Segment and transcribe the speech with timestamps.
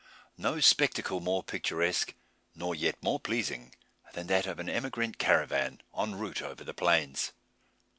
[0.39, 2.15] No spectacle more picturesque,
[2.55, 3.75] nor yet more pleasing,
[4.13, 7.33] than that of an emigrant caravan en route over the plains.